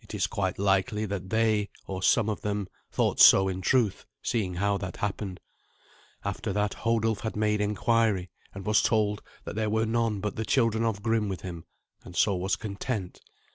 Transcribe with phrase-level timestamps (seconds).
[0.00, 4.54] It is quite likely that they, or some of them, thought so in truth, seeing
[4.54, 5.40] how that happened.
[6.24, 10.46] After that Hodulf had made inquiry, and was told that there were none but the
[10.46, 11.66] children of Grim with him,
[12.02, 13.20] and so was content.